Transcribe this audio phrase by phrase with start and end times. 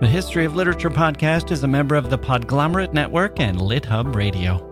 [0.00, 4.64] The History of Literature podcast is a member of the Podglomerate Network and LitHub Radio.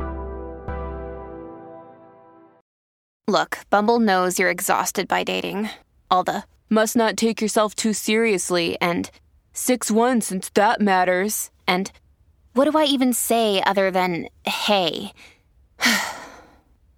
[3.26, 5.68] Look, Bumble knows you're exhausted by dating.
[6.12, 9.10] All the must not take yourself too seriously and
[9.52, 11.50] 6 1 since that matters.
[11.66, 11.90] And
[12.52, 15.12] what do I even say other than hey?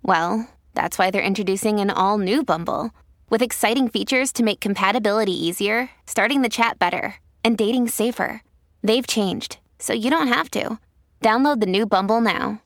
[0.03, 2.91] well, that's why they're introducing an all new Bumble
[3.31, 7.15] with exciting features to make compatibility easier, starting the chat better,
[7.49, 8.43] and dating safer.
[8.83, 10.79] They've changed, so you don't have to.
[11.23, 12.61] Download the new Bumble now.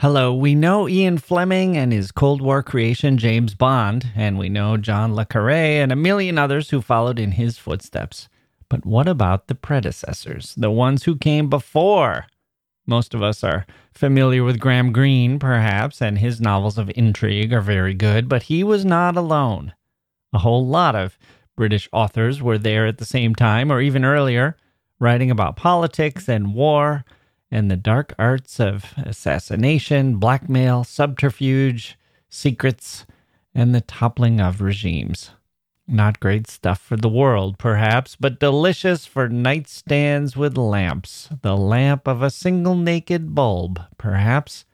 [0.00, 4.76] Hello, we know Ian Fleming and his Cold War creation James Bond, and we know
[4.76, 8.28] John Le Carre and a million others who followed in his footsteps.
[8.68, 12.26] But what about the predecessors, the ones who came before?
[12.88, 17.60] Most of us are familiar with Graham Greene, perhaps, and his novels of intrigue are
[17.60, 19.74] very good, but he was not alone.
[20.32, 21.16] A whole lot of
[21.56, 24.56] British authors were there at the same time, or even earlier,
[24.98, 27.04] writing about politics and war
[27.50, 31.96] and the dark arts of assassination, blackmail, subterfuge,
[32.28, 33.06] secrets,
[33.54, 35.30] and the toppling of regimes.
[35.86, 41.28] Not great stuff for the world, perhaps, but delicious for nightstands with lamps.
[41.42, 44.64] The lamp of a single naked bulb, perhaps,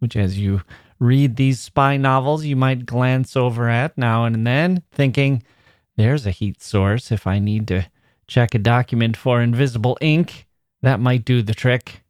[0.00, 0.62] which as you
[0.98, 5.44] read these spy novels, you might glance over at now and then, thinking,
[5.98, 7.86] there's a heat source if I need to
[8.28, 10.46] check a document for invisible ink.
[10.80, 12.04] That might do the trick.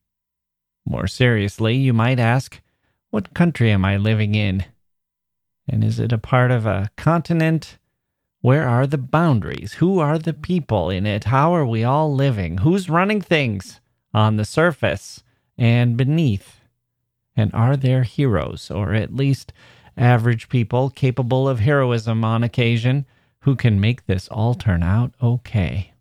[0.85, 2.61] More seriously, you might ask,
[3.09, 4.67] what country am I living in?
[5.67, 7.79] And is it a part of a continent?
[8.43, 9.75] Where are the boundaries?
[9.75, 11.25] Who are the people in it?
[11.25, 12.59] How are we all living?
[12.59, 13.81] Who's running things
[14.13, 15.23] on the surface
[15.57, 16.61] and beneath?
[17.35, 19.55] And are there heroes, or at least
[19.97, 23.07] average people capable of heroism on occasion,
[23.43, 25.93] who can make this all turn out okay?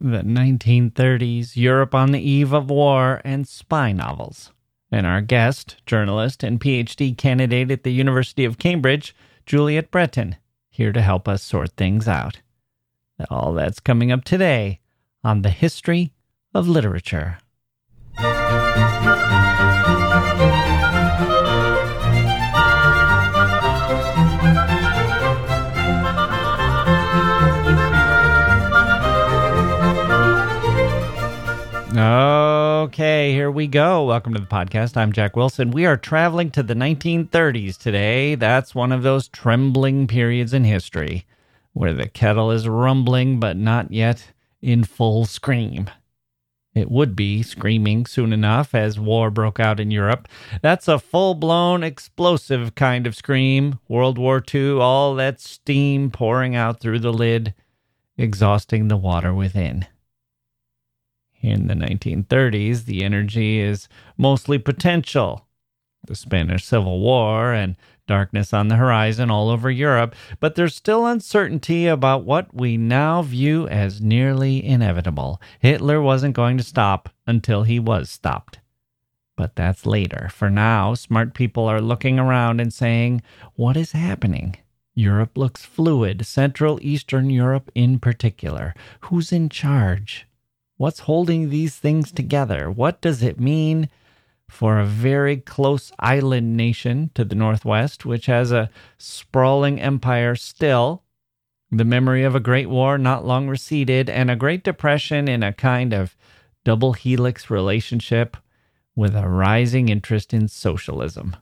[0.00, 4.52] The 1930s, Europe on the eve of war, and spy novels.
[4.90, 9.14] And our guest, journalist and PhD candidate at the University of Cambridge,
[9.46, 10.36] Juliette Bretan
[10.76, 12.42] here to help us sort things out.
[13.30, 14.80] All that's coming up today
[15.24, 16.12] on the history
[16.52, 17.38] of literature.
[31.98, 34.04] Okay, here we go.
[34.04, 34.98] Welcome to the podcast.
[34.98, 35.70] I'm Jacke Wilson.
[35.70, 38.34] We are traveling to the 1930s today.
[38.34, 41.24] That's one of those trembling periods in history
[41.72, 45.88] where the kettle is rumbling but not yet in full scream.
[46.74, 50.28] It would be screaming soon enough as war broke out in Europe.
[50.60, 53.78] That's a full blown explosive kind of scream.
[53.88, 57.54] World War II, all that steam pouring out through the lid,
[58.18, 59.86] exhausting the water within.
[61.40, 65.46] In the 1930s, the energy is mostly potential.
[66.06, 67.76] The Spanish Civil War and
[68.06, 73.22] darkness on the horizon all over Europe, but there's still uncertainty about what we now
[73.22, 75.40] view as nearly inevitable.
[75.60, 78.60] Hitler wasn't going to stop until he was stopped.
[79.36, 80.30] But that's later.
[80.32, 83.22] For now, smart people are looking around and saying,
[83.54, 84.56] What is happening?
[84.94, 88.74] Europe looks fluid, Central Eastern Europe in particular.
[89.02, 90.25] Who's in charge?
[90.76, 92.70] What's holding these things together?
[92.70, 93.88] What does it mean
[94.48, 101.02] for a very close island nation to the northwest, which has a sprawling empire still?
[101.70, 105.52] The memory of a great war not long receded, and a Great Depression in a
[105.52, 106.16] kind of
[106.62, 108.36] double helix relationship
[108.94, 111.36] with a rising interest in socialism.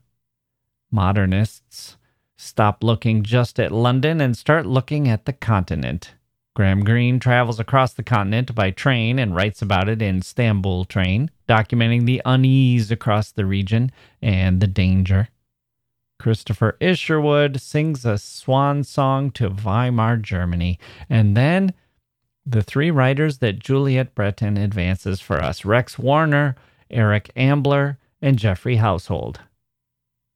[0.91, 1.97] Modernists
[2.37, 6.15] stop looking just at London and start looking at the continent.
[6.55, 11.31] Graham Greene travels across the continent by train and writes about it in Stamboul Train,
[11.49, 13.91] documenting the unease across the region
[14.23, 15.29] and the danger.
[16.21, 20.79] Christopher Isherwood sings a swan song to Weimar Germany,
[21.11, 21.75] and then
[22.47, 26.55] the three writers that Juliette Bretan advances for us Rex Warner,
[26.89, 29.41] Eric Ambler, and Geoffrey Household.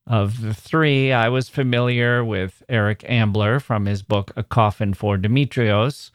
[0.08, 5.18] Of the three, I was familiar with Eric Ambler from his book A Coffin for
[5.18, 6.10] Dimitrios,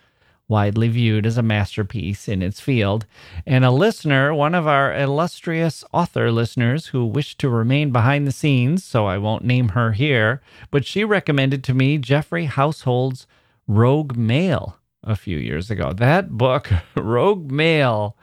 [0.53, 3.07] widely viewed as a masterpiece in its field,
[3.43, 8.31] and a listener, one of our illustrious author listeners who wished to remain behind the
[8.31, 13.25] scenes, so I won't name her here, but she recommended to me Geoffrey Household's
[13.67, 15.91] Rogue Male a few years ago.
[15.91, 18.15] That book, Rogue Male,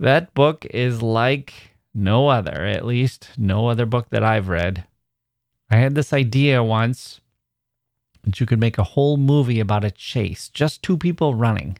[0.00, 1.52] that book is like
[1.92, 4.84] no other, at least no other book that I've read.
[5.70, 7.20] I had this idea once
[8.32, 11.78] you could make a whole movie about a chase, just two people running.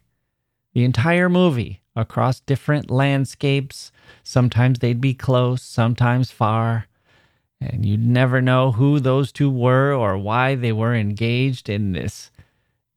[0.74, 3.92] The entire movie across different landscapes.
[4.22, 6.86] Sometimes they'd be close, sometimes far.
[7.60, 12.30] And you'd never know who those two were or why they were engaged in this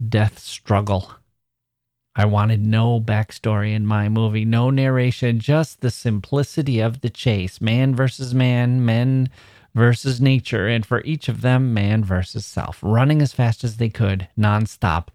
[0.10, 1.14] death struggle.
[2.16, 7.62] I wanted no backstory in my movie, no narration, just the simplicity of the chase
[7.62, 9.30] man versus man, men
[9.78, 13.90] versus nature, and for each of them, man versus self, running as fast as they
[13.90, 15.10] could, nonstop,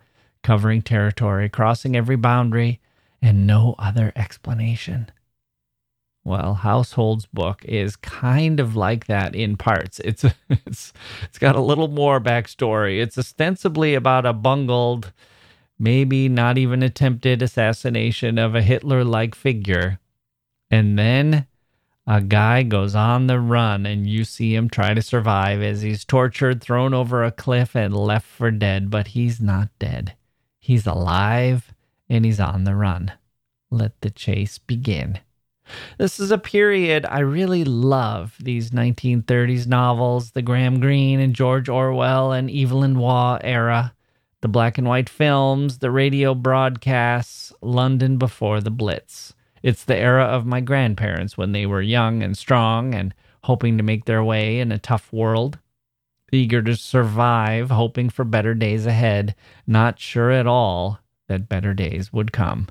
[0.45, 2.81] covering territory, crossing every boundary,
[3.21, 5.11] and no other explanation.
[6.25, 9.99] Well, Household's book is kind of like that in parts.
[9.99, 10.93] It's it's
[11.25, 13.03] it's got a little more backstory.
[13.03, 15.13] It's ostensibly about a bungled,
[15.77, 19.99] maybe not even attempted assassination of a Hitler-like figure.
[20.71, 21.49] And then
[22.07, 26.05] a guy goes on the run and you see him try to survive as he's
[26.05, 30.15] tortured, thrown over a cliff and left for dead, but he's not dead.
[30.59, 31.73] He's alive
[32.09, 33.13] and he's on the run.
[33.71, 35.21] Let the chase begin.
[35.97, 41.69] This is a period I really love these 1930s novels, the Graham Greene and George
[41.69, 43.95] Orwell and Evelyn Waugh era,
[44.41, 49.35] the black and white films, the radio broadcasts, London before the Blitz.
[49.63, 53.15] It's the era of my grandparents when they were young and strong and
[53.45, 55.59] hoping to make their way in a tough world,
[56.33, 59.35] eager to survive, hoping for better days ahead,
[59.67, 62.69] not sure at all that better days would come.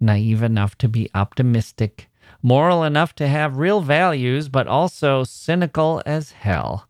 [0.00, 2.08] Naive enough to be optimistic
[2.42, 6.86] moral enough to have real values, but also cynical as hell.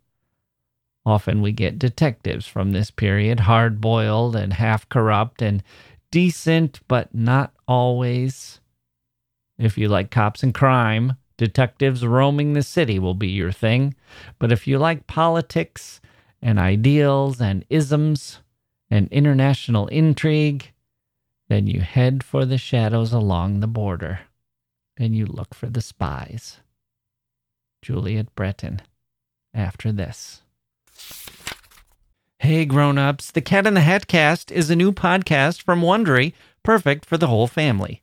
[1.07, 5.63] Often we get detectives from this period, hard boiled and half corrupt and
[6.11, 8.61] decent, but not always.
[9.59, 13.95] If you like cops and crime, detectives roaming the city will be your thing.
[14.39, 16.01] But if you like politics
[16.43, 18.41] and ideals and isms
[18.91, 20.73] and international intrigue,
[21.49, 24.21] then you head for the shadows along the border
[24.97, 26.61] and you look for the spies.
[27.83, 28.81] Juliette Bretan,
[29.53, 30.43] after this.
[32.39, 37.05] Hey grown-ups, the Cat in the Hat cast is a new podcast from Wondery, perfect
[37.05, 38.03] for the whole family.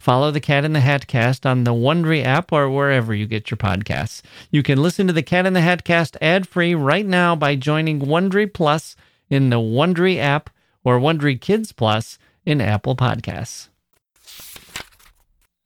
[0.00, 3.50] Follow the Cat in the Hat cast on the Wondery app or wherever you get
[3.50, 4.22] your podcasts.
[4.50, 7.54] You can listen to the Cat in the Hat cast ad free right now by
[7.54, 8.96] joining Wondery Plus
[9.28, 10.48] in the Wondery app
[10.84, 13.68] or Wondery Kids Plus in Apple Podcasts.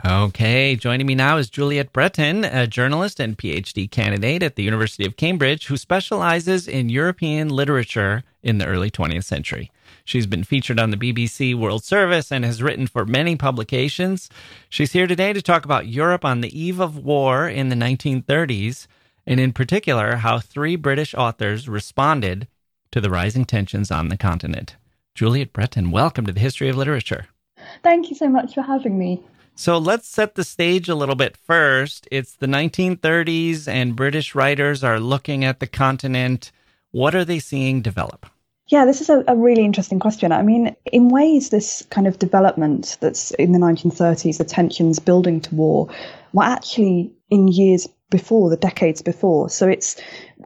[0.05, 5.07] Okay, joining me now is Juliette Bretan, a journalist and PhD candidate at the University
[5.07, 9.71] of Cambridge who specializes in European literature in the early 20th century.
[10.07, 14.29] She's been featured on the BBC World Service and has written for many publications.
[14.69, 18.87] She's here today to talk about Europe on the eve of war in the 1930s,
[19.27, 22.49] and in particular, how three British authors responded
[22.93, 24.77] to the rising tensions on the continent.
[25.15, 27.29] Juliette Bretan, welcome to the History of Literature.
[27.83, 29.23] Thank you so much for having me.
[29.57, 32.07] So let's set the stage a little bit first.
[32.11, 36.53] It's the 1930s, and British writers are looking at the continent.
[36.91, 38.27] What are they seeing develop?
[38.69, 40.33] Yeah, this is a, a, really interesting question.
[40.33, 45.43] I mean, in ways, this kind of development that's in the 1930s, the tensions building
[45.43, 45.89] to war,
[46.33, 49.51] were actually in years before, the decades before.
[49.51, 50.01] So it's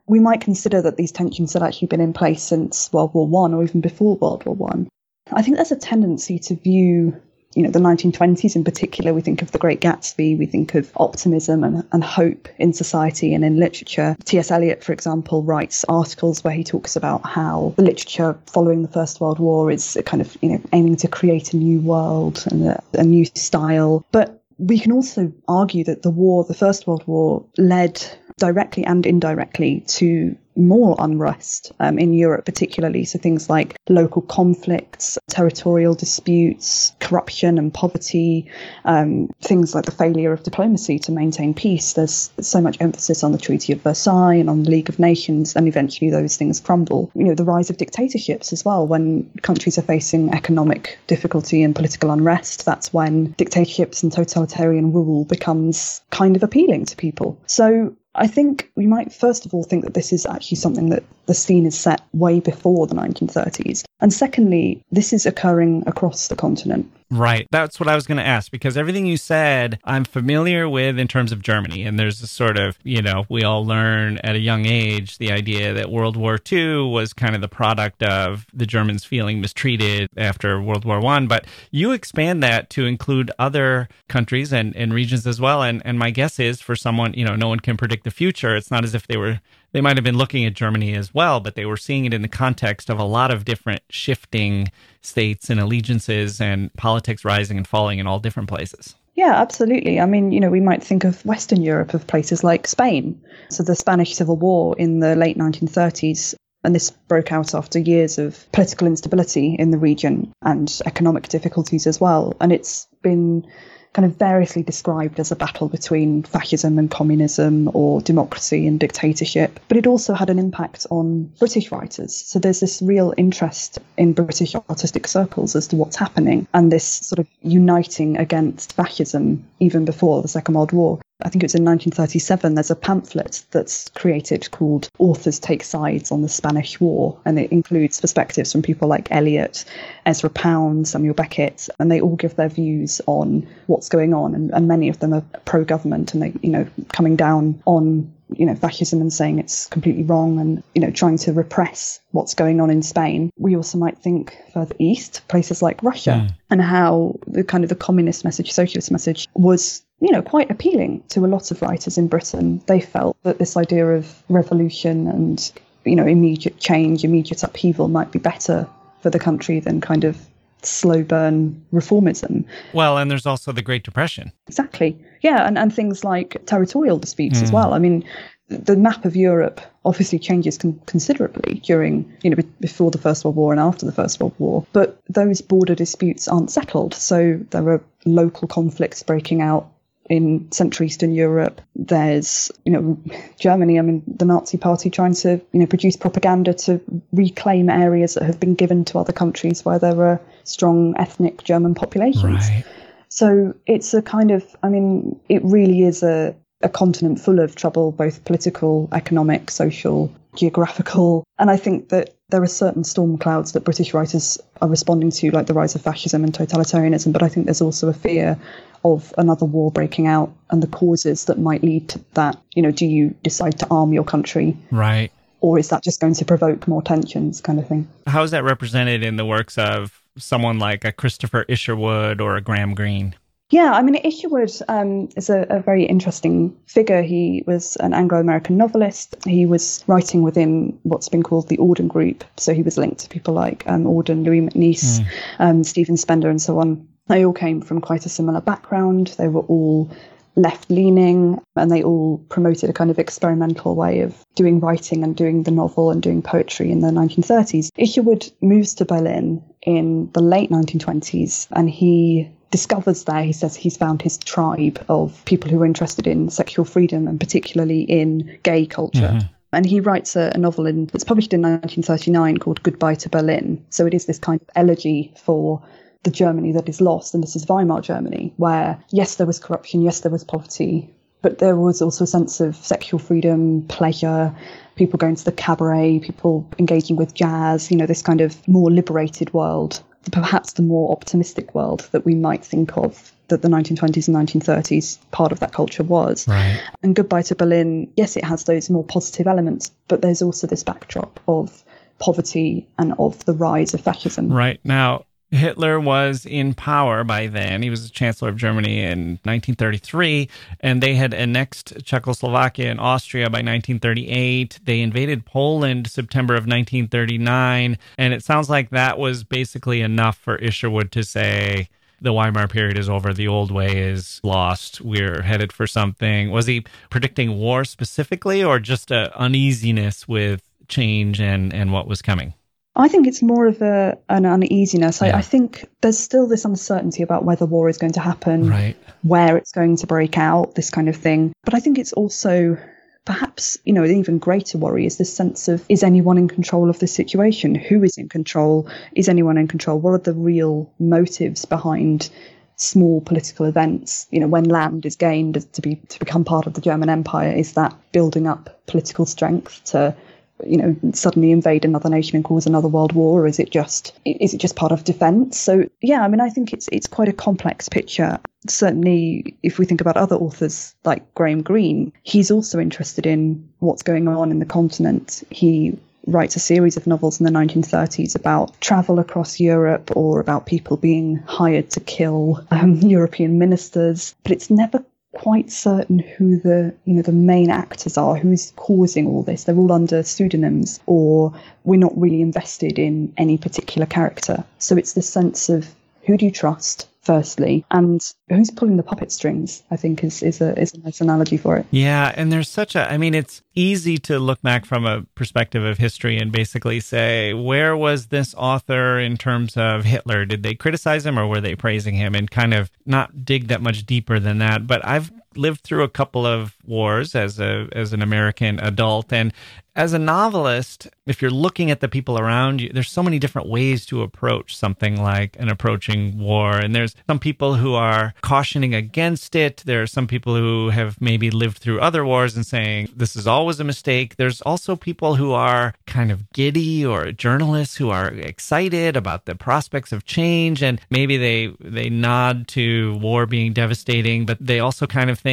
[0.09, 3.55] we might consider that these tensions had actually been in place since World War One
[3.55, 4.89] or even before World War One.
[5.31, 5.39] I.
[5.39, 7.21] I think there's a tendency to view
[7.55, 10.93] you know, the 1920s in particular, we think of the Great Gatsby, we think of
[10.97, 14.17] optimism and, and hope in society and in literature.
[14.25, 14.50] T.S.
[14.50, 19.21] Eliot, for example, writes articles where he talks about how the literature following the First
[19.21, 22.83] World War is kind of, you know, aiming to create a new world and a,
[22.95, 24.05] a new style.
[24.12, 28.05] But we can also argue that the war, the First World War, led
[28.38, 33.05] directly and indirectly to more unrest um, in Europe, particularly.
[33.05, 38.50] So things like local conflicts, territorial disputes, corruption and poverty,
[38.85, 41.93] um, things like the failure of diplomacy to maintain peace.
[41.93, 45.55] There's so much emphasis on the Treaty of Versailles and on the League of Nations,
[45.57, 47.11] and eventually those things crumble.
[47.15, 48.87] You know, the rise of dictatorships as well.
[48.87, 55.25] When countries are facing economic difficulty and political unrest, that's when dictatorships and totalitarian rule
[55.25, 57.38] becomes kind of appealing to people.
[57.47, 61.05] So I think we might first of all think that this is actually something that
[61.27, 63.85] the scene is set way before the 1930s.
[64.00, 66.90] And secondly, this is occurring across the continent.
[67.11, 67.49] Right.
[67.50, 71.09] That's what I was going to ask because everything you said, I'm familiar with in
[71.09, 71.85] terms of Germany.
[71.85, 75.33] And there's a sort of, you know, we all learn at a young age the
[75.33, 80.11] idea that World War II was kind of the product of the Germans feeling mistreated
[80.19, 81.26] after World War One.
[81.26, 85.62] But you expand that to include other countries and, and regions as well.
[85.62, 88.55] And, and my guess is for someone, you know, no one can predict the future.
[88.55, 89.40] It's not as if they were
[89.73, 92.23] they might have been looking at Germany as well, but they were seeing it in
[92.23, 94.71] the context of a lot of different shifting
[95.03, 98.95] states and allegiances and politics rising and falling in all different places.
[99.15, 99.99] Yeah, absolutely.
[100.01, 103.21] I mean, you know, we might think of Western Europe, of places like Spain.
[103.51, 106.35] So the Spanish Civil War in the late 1930s
[106.65, 111.87] and this broke out after years of political instability in the region and economic difficulties
[111.87, 112.37] as well.
[112.41, 113.47] And it's been
[113.92, 119.59] kind of variously described as a battle between fascism and communism or democracy and dictatorship.
[119.68, 122.14] But it also had an impact on British writers.
[122.14, 126.85] So there's this real interest in British artistic circles as to what's happening and this
[126.85, 131.00] sort of uniting against fascism even before the Second World War.
[131.21, 136.13] I think it was in 1937, there's a pamphlet that's created called Authors Take Sides
[136.13, 137.19] on the Spanish War.
[137.25, 139.65] And it includes perspectives from people like Eliot,
[140.07, 144.37] Ezra Pound, Samuel Beckett, and they all give their views on what's going on.
[144.37, 148.13] And, and many of them are pro government and they, you know, coming down on
[148.31, 152.35] you know, fascism and saying it's completely wrong and, you know, trying to repress what's
[152.35, 153.31] going on in Spain.
[153.37, 156.35] We also might think further east, places like Russia, mm.
[156.51, 161.03] and how the kind of the communist message, socialist message was you know, quite appealing
[161.09, 162.63] to a lot of writers in Britain.
[162.67, 165.53] They felt that this idea of revolution and,
[165.85, 168.69] you know, immediate change, immediate upheaval might be better
[169.03, 170.17] for the country than kind of
[170.62, 172.45] slow burn reformism.
[172.73, 174.33] Well, and there's also the Great Depression.
[174.47, 174.99] Exactly.
[175.23, 177.43] Yeah, and, and things like territorial disputes mm.
[177.43, 177.75] as well.
[177.75, 178.05] I mean,
[178.49, 183.25] the map of Europe obviously changes con- considerably during, you know, be- before the First
[183.25, 184.67] World War and after the First World War.
[184.73, 186.95] But those border disputes aren't settled.
[186.95, 189.71] So there are local conflicts breaking out
[190.09, 191.61] in Central Eastern Europe.
[191.77, 192.99] There's, you know,
[193.38, 196.81] Germany, I mean, the Nazi party trying to, you know, produce propaganda to
[197.12, 201.75] reclaim areas that have been given to other countries where there are strong ethnic German
[201.75, 202.25] populations.
[202.25, 202.65] Right.
[203.09, 207.55] So it's a kind of, I mean, it really is a, a continent full of
[207.55, 211.25] trouble, both political, economic, social, geographical.
[211.38, 215.31] And I think that there are certain storm clouds that British writers are responding to,
[215.31, 217.12] like the rise of fascism and totalitarianism.
[217.12, 218.38] But I think there's also a fear
[218.85, 222.41] of another war breaking out and the causes that might lead to that.
[222.55, 224.57] You know, do you decide to arm your country?
[224.71, 225.11] Right.
[225.41, 227.89] Or is that just going to provoke more tensions, kind of thing?
[228.07, 232.41] How is that represented in the works of someone like a Christopher Isherwood or a
[232.41, 233.15] Graham Greene?
[233.51, 237.01] Yeah, I mean, Isherwood um, is a, a, very interesting figure.
[237.01, 239.17] He was an Anglo American novelist.
[239.25, 242.25] He was writing within what's been called the Auden Group.
[242.37, 245.07] So he was linked to people like um, Auden, Louis MacNeice, mm.
[245.39, 246.89] um, Stephen Spender, and so on.
[247.09, 249.15] They all came from quite a similar background.
[249.19, 249.91] They were all
[250.37, 255.17] left leaning and they all promoted a kind of experimental way of doing writing and
[255.17, 257.71] doing the novel and doing poetry in the 1930s.
[257.77, 263.77] Isherwood moves to Berlin in the late 1920s and he discovers there, he says he's
[263.77, 268.65] found his tribe of people who are interested in sexual freedom and particularly in gay
[268.65, 269.00] culture.
[269.00, 269.27] Mm-hmm.
[269.53, 273.65] And he writes a, a novel in, that's published in 1939 called Goodbye to Berlin.
[273.71, 275.62] So it is this kind of elegy for
[276.09, 279.83] the Germany that is lost, and this is Weimar Germany, where yes, there was corruption,
[279.83, 280.88] yes, there was poverty,
[281.21, 284.35] but there was also a sense of sexual freedom, pleasure,
[284.77, 288.71] people going to the cabaret, people engaging with jazz, you know, this kind of more
[288.71, 294.09] liberated world, perhaps the more optimistic world that we might think of that the 1920s
[294.09, 296.27] and 1930s part of that culture was.
[296.27, 296.59] Right.
[296.83, 300.65] And Goodbye to Berlin, yes, it has those more positive elements, but there's also this
[300.65, 301.62] backdrop of
[301.99, 304.33] poverty and of the rise of fascism.
[304.33, 304.59] Right.
[304.65, 307.63] Now, Hitler was in power by then.
[307.63, 310.29] He was the Chancellor of Germany in 1933,
[310.61, 314.61] and they had annexed Czechoslovakia and Austria by 1938.
[314.65, 320.37] They invaded Poland September of 1939, and it sounds like that was basically enough for
[320.37, 321.69] Isherwood to say,
[322.01, 323.13] the Weimar period is over.
[323.13, 324.81] The old way is lost.
[324.81, 326.31] We're headed for something.
[326.31, 332.01] Was he predicting war specifically, or just a uneasiness with change and, and what was
[332.01, 332.35] coming?
[332.79, 335.01] I think it's more of a an uneasiness.
[335.01, 335.17] Yeah.
[335.17, 338.77] I, I think there's still this uncertainty about whether war is going to happen, Right.
[339.03, 341.33] where it's going to break out, this kind of thing.
[341.45, 342.57] But I think it's also
[343.05, 346.71] perhaps, you know, an even greater worry is this sense of is anyone in control
[346.71, 347.55] of the situation?
[347.55, 348.69] Who is in control?
[348.95, 349.81] Is anyone in control?
[349.81, 352.11] What are the real motives behind
[352.57, 354.07] small political events?
[354.11, 357.33] You know, when land is gained to be to become part of the German Empire,
[357.33, 359.97] is that building up political strength to
[360.47, 363.99] you know suddenly invade another nation and cause another world war or is it just
[364.04, 365.38] is it just part of defense?
[365.38, 368.18] So yeah i mean i think it's it's quite a complex picture.
[368.47, 373.83] Certainly if we think about other authors like graham greene he's also interested in what's
[373.83, 375.23] going on in the continent.
[375.30, 375.78] He
[376.09, 380.76] writes a series of novels in the 1930s about travel across Europe or about people
[380.76, 384.85] being hired to kill um, European ministers, but it's never
[385.15, 389.45] quite certain who the you know the main actors are who's causing all this.
[389.45, 391.33] They're all under pseudonyms or
[391.65, 394.45] we're not really invested in any particular character.
[394.59, 399.11] So it's this sense of who do you trust firstly and who's pulling the puppet
[399.11, 402.49] strings i think is is a is a nice analogy for it Yeah, and there's
[402.49, 406.33] such a I mean it's easy to look back from a perspective of history and
[406.33, 410.25] basically say where was this author in terms of Hitler?
[410.25, 413.62] Did they criticize him or were they praising him and kind of not dig that
[413.62, 414.67] much deeper than that.
[414.67, 419.33] But I've lived through a couple of wars as a as an American adult and
[419.79, 423.49] as a novelist, if you're looking at the people around you, there's so many different
[423.49, 426.57] ways to approach something like an approaching war.
[426.57, 429.63] And there's some people who are cautioning against it.
[429.65, 433.29] There are some people who have maybe lived through other wars and saying this is
[433.29, 434.17] always a mistake.
[434.17, 439.37] There's also people who are kind of giddy or journalists who are excited about the
[439.37, 444.89] prospects of change and maybe they they nod to war being devastating, but they also
[444.89, 445.28] kind of think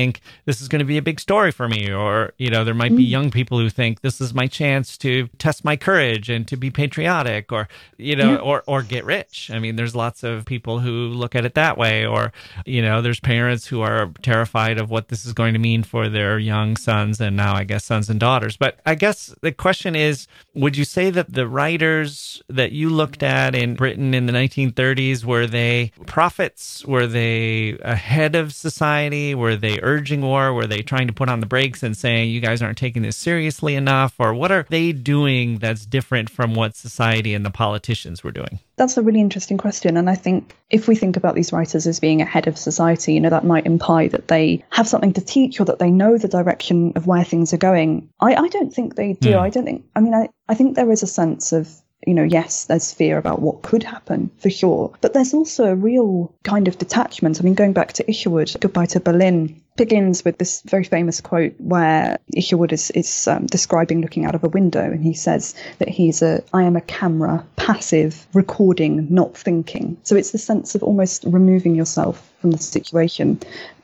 [0.45, 2.95] this is going to be a big story for me or you know, there might
[2.95, 3.09] be mm.
[3.09, 6.69] young people who think this is my chance to test my courage and to be
[6.69, 8.37] patriotic or you know Yeah.
[8.37, 9.49] or or get rich.
[9.53, 12.31] I mean there's lots of people who look at it that way or
[12.65, 16.09] you know there's parents who are terrified of what this is going to mean for
[16.09, 18.57] their young sons and now i guess sons and daughters.
[18.57, 23.23] But i guess the question is would you say that the writers that you looked
[23.23, 26.85] at in britain in the 1930s were they prophets?
[26.85, 29.35] Were they ahead of society?
[29.35, 32.41] Were they urging war were they trying to put on the brakes and saying you
[32.41, 36.75] guys aren't taking this seriously enough or what are they doing that's different from what
[36.75, 39.97] society and the politicians were doing That's a really interesting question.
[39.97, 43.21] And I think if we think about these writers as being ahead of society, you
[43.21, 46.27] know, that might imply that they have something to teach or that they know the
[46.27, 48.09] direction of where things are going.
[48.19, 49.33] I, I don't think they do.
[49.33, 49.39] Hmm.
[49.39, 51.69] I don't think, I mean, I, I think there is a sense of,
[52.05, 54.93] you know, yes, there's fear about what could happen for sure.
[55.01, 57.39] But there's also a real kind of detachment.
[57.39, 61.53] I mean, going back to Isherwood, Goodbye to Berlin, begins with this very famous quote
[61.59, 65.89] where Isherwood is, is um, describing looking out of a window and he says that
[65.89, 69.97] he's a, I am a camera, passive, recording, not thinking.
[70.03, 73.39] So it's the sense of almost removing yourself from the situation.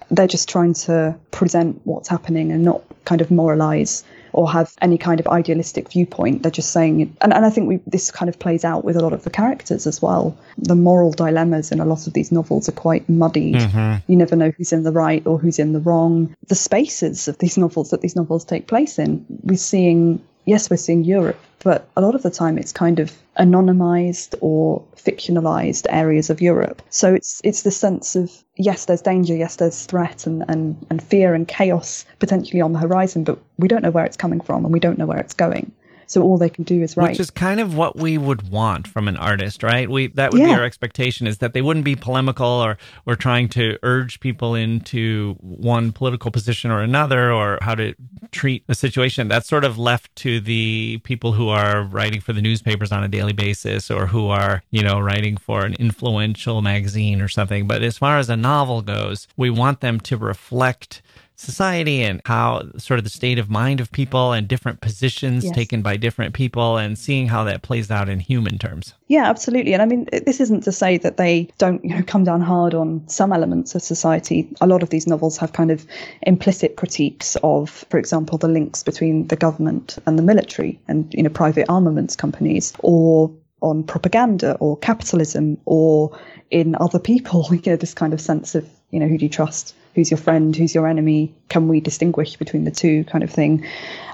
[0.10, 4.98] They're just trying to present what's happening and not kind of moralize or have any
[4.98, 6.44] kind of idealistic viewpoint.
[6.44, 9.02] They're just saying, and, and I think we, this kind of plays out with a
[9.02, 10.38] lot of the characters as well.
[10.58, 13.56] The moral dilemmas in a lot of these novels are quite muddied.
[13.56, 14.12] Mm-hmm.
[14.12, 16.36] You never know who's in the right or who's in the wrong.
[16.48, 20.78] The spaces of these novels that these novels take place in, we're seeing, yes, we're
[20.78, 26.30] seeing Europe, but a lot of the time it's kind of anonymized or fictionalized areas
[26.30, 26.82] of Europe.
[26.90, 31.02] So it's it's the sense of yes, there's danger, yes, there's threat and, and, and
[31.02, 34.66] fear and chaos potentially on the horizon, but we don't know where it's coming from
[34.66, 35.72] and we don't know where it's going.
[36.12, 37.12] So all they can do is write.
[37.12, 39.90] Which is kind of what we would want from an artist, right?
[39.90, 43.48] We that would be our expectation is that they wouldn't be polemical or or trying
[43.50, 47.96] to urge people into one political position or another or how to
[48.32, 49.30] treat a situation.
[49.30, 53.08] That's sort of left to the people who are writing for the newspapers on a
[53.08, 57.68] daily basis or who are, you know, writing for an influential magazine or something.
[57.68, 61.02] But as far as a novel goes, we want them to reflect
[61.42, 65.56] society and how sort of the state of mind of people and different positions Yes.
[65.56, 68.94] taken by different people and seeing how that plays out in human terms.
[69.08, 69.74] Yeah, absolutely.
[69.74, 72.74] And I mean, this isn't to say that they don't, you know, come down hard
[72.74, 74.54] on some elements of society.
[74.62, 75.86] A lot of these novels have kind of
[76.22, 81.24] implicit critiques of, for example, the links between the government and the military and, you
[81.24, 86.18] know, private armaments companies or on propaganda or capitalism or
[86.50, 89.30] in other people, you know, this kind of sense of, you know, who do you
[89.30, 89.76] trust?
[89.96, 90.56] Who's your friend?
[90.56, 91.36] Who's your enemy?
[91.50, 93.66] Can we distinguish between the two kind of thing?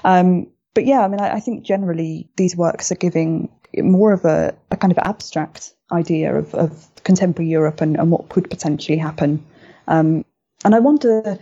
[0.04, 4.24] Um, but yeah, I mean, I, I think generally these works are giving more of
[4.24, 8.98] a, a kind of abstract idea of, of contemporary Europe and, and what could potentially
[8.98, 9.44] happen.
[9.86, 10.24] Um,
[10.64, 11.38] and I wonder,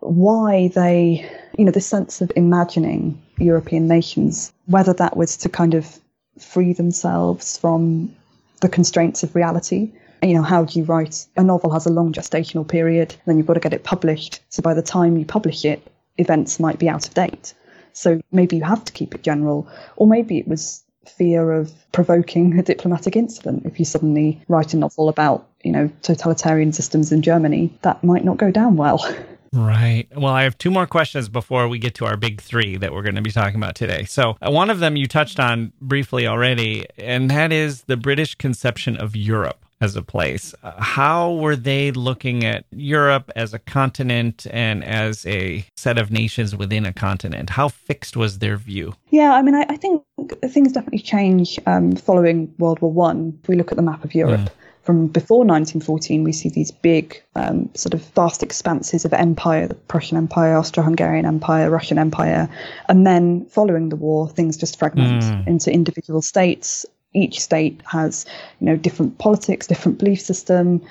[0.00, 1.28] why they,
[1.58, 5.98] you know, the sense of imagining European nations, whether that was to kind of
[6.38, 8.14] free themselves from
[8.60, 9.92] the constraints of reality.
[10.22, 13.46] You know, how do you write a novel has a long gestational period, then you've
[13.46, 14.40] got to get it published.
[14.48, 15.86] So by the time you publish it,
[16.18, 17.54] events might be out of date.
[17.92, 22.58] So maybe you have to keep it general, or maybe it was fear of provoking
[22.58, 23.64] a diplomatic incident.
[23.64, 28.24] If you suddenly write a novel about, you know, totalitarian systems in Germany, that might
[28.24, 29.04] not go down well.
[29.52, 30.06] Right.
[30.14, 33.02] Well, I have two more questions before we get to our big three that we're
[33.02, 34.04] going to be talking about today.
[34.04, 38.36] So, uh, one of them you touched on briefly already, and that is the British
[38.36, 40.54] conception of Europe as a place.
[40.62, 46.10] Uh, how were they looking at Europe as a continent and as a set of
[46.10, 47.50] nations within a continent?
[47.50, 48.94] How fixed was their view?
[49.10, 50.02] Yeah, I mean, I, I think
[50.48, 53.38] things definitely change um, following World War One.
[53.42, 54.40] If we look at the map of Europe.
[54.40, 54.48] Mm.
[54.82, 59.74] From before 1914, we see these big, um, sort of vast expanses of empire the
[59.74, 62.48] Prussian Empire, Austro Hungarian Empire, Russian Empire.
[62.88, 65.46] And then following the war, things just fragment mm.
[65.46, 68.26] into individual states each state has,
[68.60, 70.82] you know, different politics, different belief system,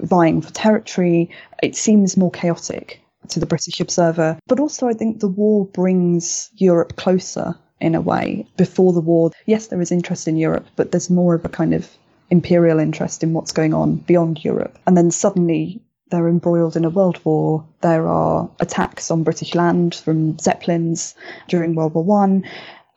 [0.00, 1.30] vying for territory.
[1.62, 4.38] It seems more chaotic to the British observer.
[4.46, 8.46] But also, I think the war brings Europe closer in a way.
[8.56, 11.74] Before the war, yes, there is interest in Europe, but there's more of a kind
[11.74, 11.88] of
[12.30, 14.78] imperial interest in what's going on beyond Europe.
[14.86, 17.64] And then suddenly they're embroiled in a world war.
[17.80, 21.14] There are attacks on British land from Zeppelins
[21.48, 22.44] during World War One.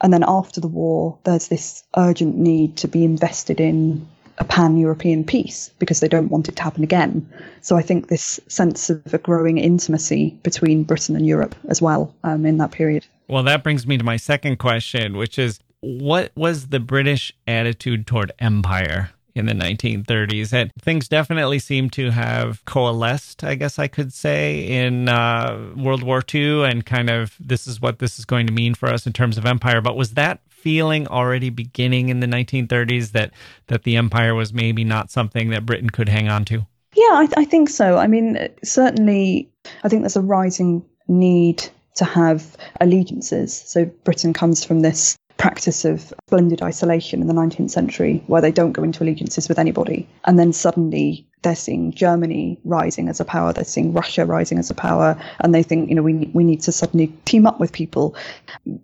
[0.01, 4.77] And then after the war, there's this urgent need to be invested in a pan
[4.77, 7.27] European peace because they don't want it to happen again.
[7.61, 12.13] So I think this sense of a growing intimacy between Britain and Europe as well
[12.23, 13.05] um, in that period.
[13.29, 18.07] Well, that brings me to my second question, which is what was the British attitude
[18.07, 19.11] toward empire?
[19.35, 20.53] In the 1930s.
[20.53, 26.03] And things definitely seem to have coalesced, I guess I could say, in uh, World
[26.03, 29.05] War II and kind of this is what this is going to mean for us
[29.05, 29.81] in terms of empire.
[29.81, 33.31] But was that feeling already beginning in the 1930s that
[33.67, 36.65] that the empire was maybe not something that Britain could hang on to?
[36.95, 37.97] Yeah, I, th- I think so.
[37.97, 39.49] I mean, certainly,
[39.83, 43.53] I think there's a rising need to have allegiances.
[43.53, 48.51] So Britain comes from this practice of splendid isolation in the 19th century where they
[48.51, 50.07] don't go into allegiances with anybody.
[50.25, 54.69] And then suddenly they're seeing Germany rising as a power, they're seeing Russia rising as
[54.69, 57.71] a power, and they think, you know, we, we need to suddenly team up with
[57.71, 58.15] people.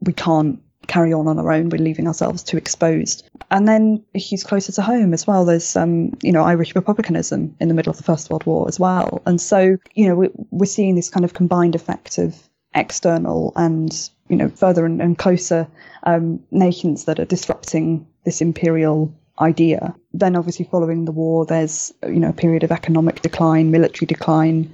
[0.02, 1.70] We can't carry on on our own.
[1.70, 3.28] We're leaving ourselves too exposed.
[3.50, 5.46] And then issues closer to home as well.
[5.46, 8.80] There's, um, you know, Irish republicanism in the middle of the First World War as
[8.80, 9.22] well.
[9.26, 12.36] And so, you know, we're seeing this kind of combined effect of
[12.76, 15.68] external and you know further and, and closer
[16.04, 19.96] um, nations that are disrupting this imperial idea.
[20.14, 24.74] Then obviously following the war, there's you know a period of economic decline, military decline,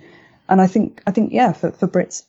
[0.49, 2.23] and I think I think yeah for for Brits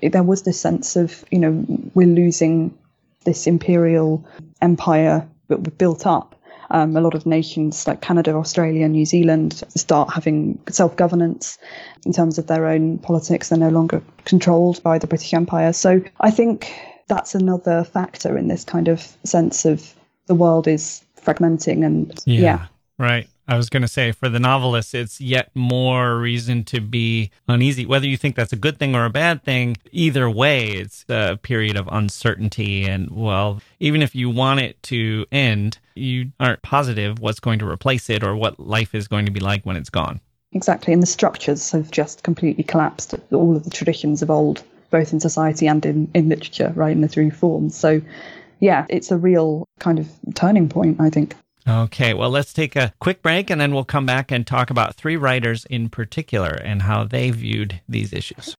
[0.00, 2.76] there was this sense of you know we're losing
[3.24, 4.24] this imperial
[4.60, 6.40] empire that we built up
[6.72, 11.58] um, a lot of nations like Canada, Australia, New Zealand start having self governance
[12.06, 13.50] in terms of their own politics.
[13.50, 15.74] They're no longer controlled by the British Empire.
[15.74, 16.72] So I think
[17.08, 19.94] that's another factor in this kind of sense of
[20.26, 22.40] the world is fragmenting and yeah.
[22.40, 22.66] yeah.
[22.98, 23.28] Right.
[23.48, 27.84] I was going to say for the novelist, it's yet more reason to be uneasy.
[27.84, 31.38] Whether you think that's a good thing or a bad thing, either way, it's a
[31.42, 32.86] period of uncertainty.
[32.86, 37.68] And well, even if you want it to end, you aren't positive what's going to
[37.68, 40.20] replace it or what life is going to be like when it's gone.
[40.52, 40.92] Exactly.
[40.92, 43.14] And the structures have just completely collapsed.
[43.32, 47.00] All of the traditions of old, both in society and in, in literature, right, in
[47.00, 47.74] the three forms.
[47.74, 48.02] So,
[48.60, 51.34] yeah, it's a real kind of turning point, I think.
[51.66, 54.96] Okay, well, let's take a quick break and then we'll come back and talk about
[54.96, 58.54] three writers in particular and how they viewed these issues.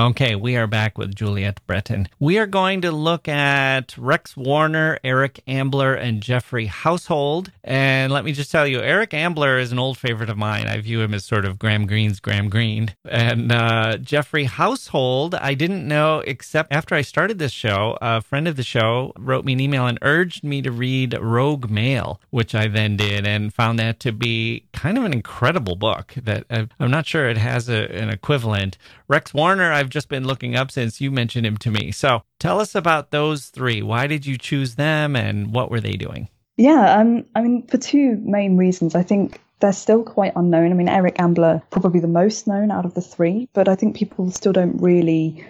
[0.00, 2.06] Okay, we are back with Juliette Bretan.
[2.18, 7.52] We are going to look at Rex Warner, Eric Ambler, and Geoffrey Household.
[7.62, 10.66] And let me just tell you, Eric Ambler is an old favorite of mine.
[10.66, 12.94] I view him as sort of Graham Greene's Graham Greene.
[13.04, 18.48] And uh, Geoffrey Household, I didn't know except after I started this show, a friend
[18.48, 22.54] of the show wrote me an email and urged me to read Rogue Male, which
[22.54, 26.64] I then did and found that to be kind of an incredible book that uh,
[26.78, 28.78] I'm not sure it has a, an equivalent.
[29.08, 31.92] Rex Warner, I've just been looking up since you mentioned him to me.
[31.92, 33.82] So tell us about those three.
[33.82, 36.28] Why did you choose them and what were they doing?
[36.56, 38.94] Yeah, um, I mean, for two main reasons.
[38.94, 40.70] I think they're still quite unknown.
[40.70, 43.96] I mean, Eric Ambler, probably the most known out of the three, but I think
[43.96, 45.44] people still don't really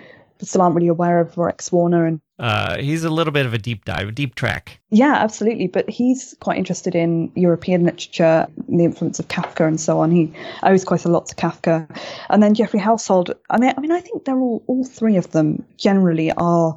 [0.47, 3.59] still aren't really aware of Rex Warner and uh, he's a little bit of a
[3.59, 4.81] deep dive, a deep track.
[4.89, 5.67] Yeah, absolutely.
[5.67, 10.11] But he's quite interested in European literature, the influence of Kafka, and so on.
[10.11, 11.87] He owes quite a lot to Kafka.
[12.31, 13.35] And then Geoffrey Household.
[13.51, 16.75] I mean, I mean, I think they're all all three of them generally are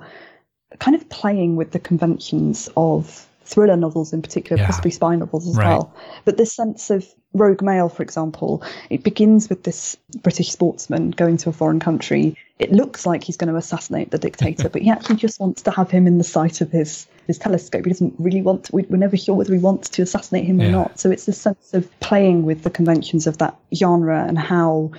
[0.80, 4.66] kind of playing with the conventions of thriller novels in particular, yeah.
[4.66, 5.68] possibly spy novels as right.
[5.68, 5.94] well.
[6.26, 11.38] But this sense of Rogue Male, for example, it begins with this British sportsman going
[11.38, 12.36] to a foreign country.
[12.60, 15.72] It looks like he's going to assassinate the dictator, but he actually just wants to
[15.72, 17.86] have him in the sight of his, his telescope.
[17.86, 20.60] He doesn't really want to, we, are never sure whether he wants to assassinate him
[20.60, 20.68] yeah.
[20.68, 21.00] or not.
[21.00, 24.92] So it's this sense of playing with the conventions of that genre and how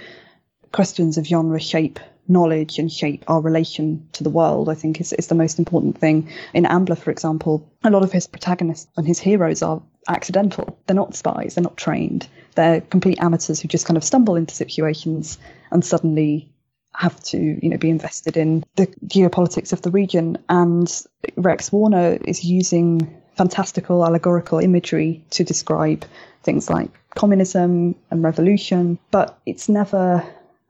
[0.73, 5.13] questions of genre shape knowledge and shape our relation to the world, I think is,
[5.13, 6.29] is the most important thing.
[6.53, 10.79] In Ambler, for example, a lot of his protagonists and his heroes are accidental.
[10.87, 12.27] They're not spies, they're not trained.
[12.55, 15.39] They're complete amateurs who just kind of stumble into situations
[15.71, 16.51] and suddenly
[16.95, 20.39] have to, you know, be invested in the geopolitics of the region.
[20.49, 20.91] And
[21.37, 26.05] Rex Warner is using fantastical allegorical imagery to describe
[26.45, 30.25] things like communism and revolution, but it's never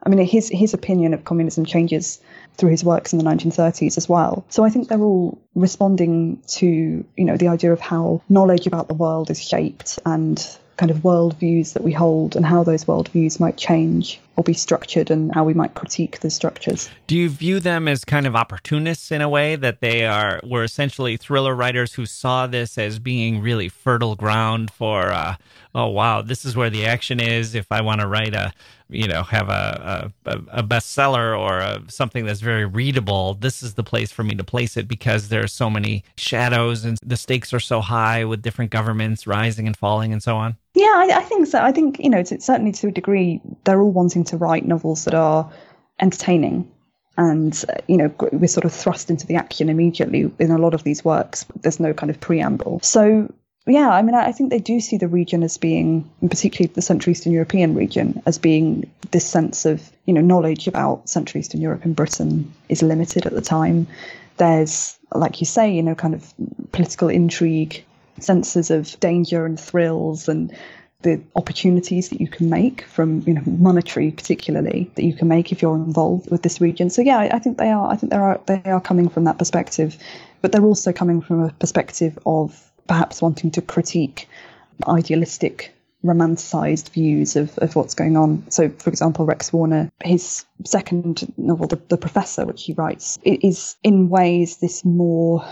[0.04, 2.20] I mean, his his opinion of communism changes
[2.56, 4.44] through his works in the 1930s as well.
[4.48, 8.88] So I think they're all responding to you know the idea of how knowledge about
[8.88, 13.38] the world is shaped and kind of worldviews that we hold and how those worldviews
[13.38, 16.90] might change or be structured and how we might critique the structures.
[17.06, 20.64] Do you view them as kind of opportunists in a way that they are were
[20.64, 25.36] essentially thriller writers who saw this as being really fertile ground for uh,
[25.74, 28.52] oh wow, this is where the action is if I want to write a
[28.90, 33.74] you know have a a, a bestseller or a, something that's very readable this is
[33.74, 37.16] the place for me to place it because there are so many shadows and the
[37.16, 41.10] stakes are so high with different governments rising and falling and so on yeah i,
[41.16, 44.36] I think so i think you know certainly to a degree they're all wanting to
[44.36, 45.50] write novels that are
[46.00, 46.70] entertaining
[47.16, 50.74] and uh, you know we're sort of thrust into the action immediately in a lot
[50.74, 53.28] of these works there's no kind of preamble so
[53.66, 57.12] yeah, I mean, I think they do see the region as being, particularly the Central
[57.12, 61.84] Eastern European region, as being this sense of, you know, knowledge about Central Eastern Europe
[61.84, 63.86] and Britain is limited at the time.
[64.36, 66.34] There's, like you say, you know, kind of
[66.72, 67.82] political intrigue,
[68.20, 70.54] senses of danger and thrills and
[71.02, 75.52] the opportunities that you can make from, you know, monetary particularly that you can make
[75.52, 76.90] if you're involved with this region.
[76.90, 77.90] So yeah, I, I think they are.
[77.90, 78.40] I think they are.
[78.46, 79.96] They are coming from that perspective,
[80.40, 84.28] but they're also coming from a perspective of perhaps wanting to critique
[84.88, 85.74] idealistic
[86.04, 88.44] romanticized views of, of what's going on.
[88.50, 93.76] So, for example, Rex Warner, his second novel, The, the Professor, which he writes, is
[93.82, 95.44] in ways this more,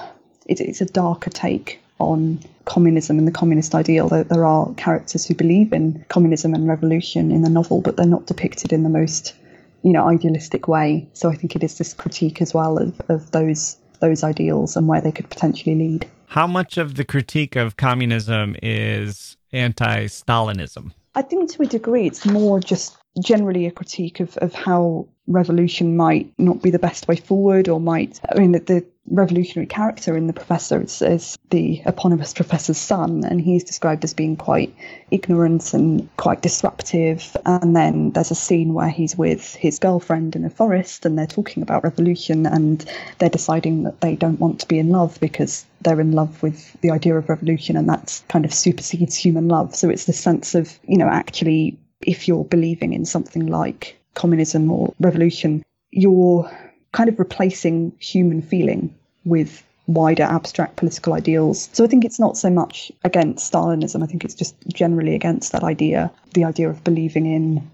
[0.47, 4.09] it, it's a darker take on communism and the communist ideal.
[4.09, 8.07] There, there are characters who believe in communism and revolution in the novel, but they're
[8.07, 9.35] not depicted in the most,
[9.83, 11.09] you know, idealistic way.
[11.13, 14.89] So I think it is this critique as well of, of those those ideals and
[14.89, 16.09] where they could potentially lead.
[16.27, 20.93] How much of the critique of communism is anti Stalinism?
[21.15, 25.97] I think to a degree it's more just generally a critique of, of how revolution
[25.97, 30.17] might not be the best way forward or might I mean the, the revolutionary character
[30.17, 34.75] in the professor is, is, the eponymous professor's son and he's described as being quite
[35.11, 37.37] ignorant and quite disruptive.
[37.45, 41.27] And then there's a scene where he's with his girlfriend in a forest and they're
[41.27, 42.85] talking about revolution and
[43.19, 46.81] they're deciding that they don't want to be in love because they're in love with
[46.81, 49.75] the idea of revolution and that's kind of supersedes human love.
[49.75, 54.71] So it's the sense of you know actually if you're believing in something like communism
[54.71, 56.51] or revolution, you're
[56.93, 58.95] kind of replacing human feeling
[59.25, 61.69] with wider abstract political ideals.
[61.73, 65.53] So I think it's not so much against Stalinism, I think it's just generally against
[65.53, 67.69] that idea, the idea of believing in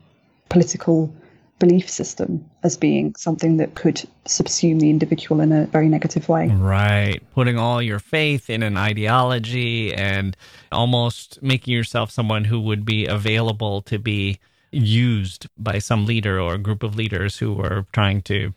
[0.48, 1.12] political
[1.58, 6.48] belief system as being something that could subsume the individual in a very negative way.
[6.48, 7.20] Right.
[7.34, 10.36] Putting all your faith in an ideology and
[10.70, 14.38] almost making yourself someone who would be available to be
[14.70, 18.54] used by some leader or group of leaders who are trying to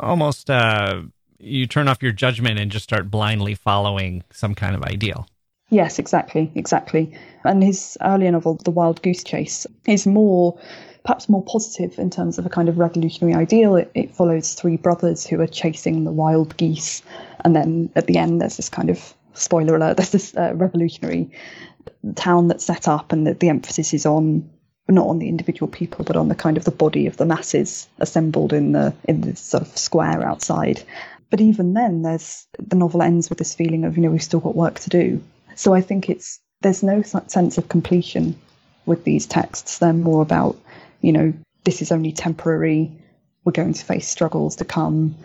[0.00, 1.02] almost uh,
[1.38, 5.26] you turn off your judgment and just start blindly following some kind of ideal.
[5.70, 7.16] Yes, exactly, exactly.
[7.44, 10.58] And his earlier novel, The Wild Goose Chase, is more
[11.04, 13.76] perhaps more positive in terms of a kind of revolutionary ideal.
[13.76, 17.02] It, it follows three brothers who are chasing the wild geese,
[17.44, 19.96] and then at the end, there's this kind of spoiler alert.
[19.96, 21.30] There's this uh, revolutionary
[22.14, 24.48] town that's set up, and the, the emphasis is on
[24.88, 27.88] not on the individual people, but on the kind of the body of the masses
[27.98, 30.82] assembled in the in this sort of square outside.
[31.30, 34.40] But even then, there's the novel ends with this feeling of you know we've still
[34.40, 35.22] got work to do.
[35.54, 38.36] So I think it's there's no sense of completion
[38.86, 39.78] with these texts.
[39.78, 40.56] They're more about
[41.02, 42.90] you know, this is only temporary.
[43.44, 45.16] We're going to face struggles to come.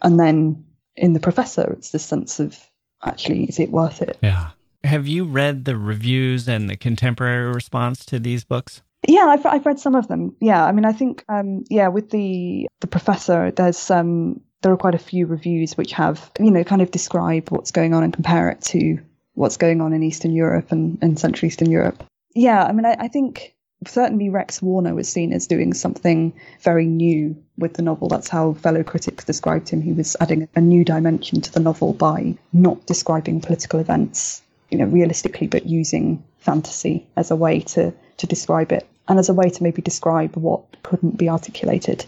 [0.00, 0.64] And then
[0.96, 2.58] in The Professor, it's this sense of
[3.04, 4.16] actually, is it worth it?
[4.22, 4.50] Yeah.
[4.84, 8.82] Have you read the reviews and the contemporary response to these books?
[9.06, 10.36] Yeah, I've I've read some of them.
[10.40, 14.76] Yeah, I mean, I think um, yeah, with the the professor, there's um there are
[14.76, 18.12] quite a few reviews which have you know kind of describe what's going on and
[18.12, 18.98] compare it to
[19.34, 22.04] what's going on in Eastern Europe and, and Central Eastern Europe.
[22.34, 23.54] Yeah, I mean, I, I think
[23.86, 28.08] certainly Rex Warner was seen as doing something very new with the novel.
[28.08, 29.80] That's how fellow critics described him.
[29.80, 34.78] He was adding a new dimension to the novel by not describing political events, you
[34.78, 39.34] know, realistically, but using fantasy as a way to to describe it and as a
[39.34, 42.04] way to maybe describe what couldn't be articulated,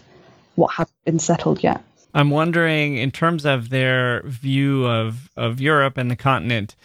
[0.55, 1.83] what hadn't been settled yet.
[2.13, 6.75] I'm wondering, in terms of their view of, of Europe and the continent,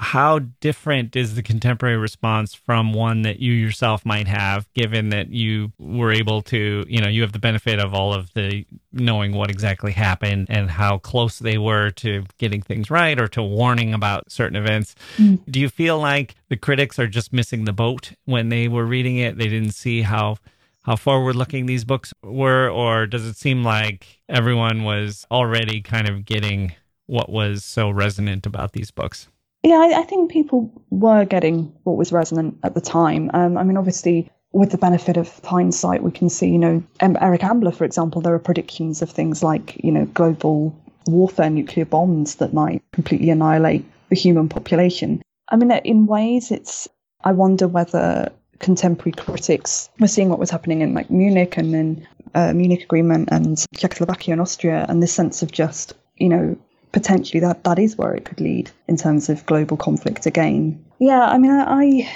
[0.00, 5.28] how different is the contemporary response from one that you yourself might have given that
[5.28, 9.34] you were able to you know you have the benefit of all of the knowing
[9.34, 13.92] what exactly happened and how close they were to getting things right or to warning
[13.92, 14.94] about certain events.
[15.18, 15.40] Mm.
[15.50, 19.18] do you feel like the critics are just missing the boat when they were reading
[19.18, 19.36] it?
[19.36, 20.38] They didn't see how
[20.84, 26.08] how forward looking these books were or does it seem like everyone was already kind
[26.08, 26.72] of getting
[27.04, 29.28] what was so resonant about these books
[29.62, 33.30] yeah, I, I, think people were getting what was resonant at the time.
[33.34, 37.44] Um, I mean, obviously, with the benefit of hindsight, we can see, you know, Eric
[37.44, 40.74] Ambler, for example, there are predictions of things like, you know, global
[41.06, 45.22] warfare, nuclear bombs that might completely annihilate the human population.
[45.50, 46.88] I mean, in ways, it's,
[47.22, 52.06] I wonder whether contemporary critics were seeing what was happening in like Munich and then
[52.34, 56.56] uh, Munich Agreement and Czechoslovakia and Austria, and this sense of just, you know,
[56.92, 60.84] potentially that that is where it could lead in terms of global conflict again.
[60.98, 62.10] Yeah, I mean, I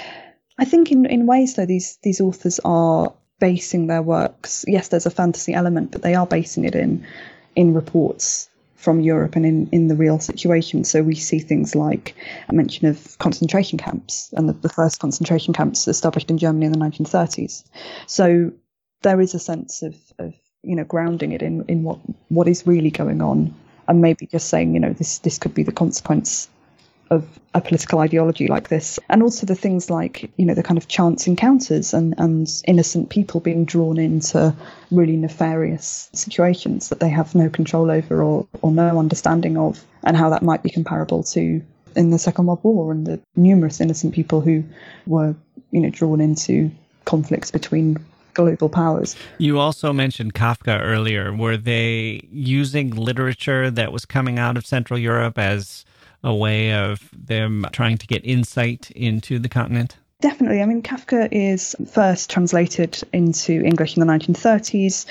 [0.57, 4.65] I think in in ways though these these authors are basing their works.
[4.67, 7.05] Yes, there's a fantasy element, but they are basing it in
[7.55, 10.83] in reports from Europe and in, in the real situation.
[10.83, 12.15] So we see things like
[12.49, 16.71] a mention of concentration camps and the, the first concentration camps established in Germany in
[16.71, 17.63] the 1930s.
[18.05, 18.51] So
[19.01, 22.67] there is a sense of, of you know grounding it in in what what is
[22.67, 23.55] really going on
[23.87, 26.49] and maybe just saying, you know, this this could be the consequence
[27.11, 28.99] of a political ideology like this.
[29.09, 33.09] And also the things like, you know, the kind of chance encounters and, and innocent
[33.09, 34.53] people being drawn into
[34.91, 40.17] really nefarious situations that they have no control over or, or no understanding of, and
[40.17, 41.61] how that might be comparable to
[41.95, 44.63] in the Second World War and the numerous innocent people who
[45.05, 45.35] were,
[45.71, 46.71] you know, drawn into
[47.05, 48.03] conflicts between
[48.35, 49.15] global powers.
[49.39, 51.33] You also mentioned Kafka earlier.
[51.33, 55.85] Were they using literature that was coming out of Central Europe as
[56.23, 59.97] a way of them trying to get insight into the continent?
[60.21, 60.61] Definitely.
[60.61, 65.05] I mean, Kafka is first translated into English in the 1930s.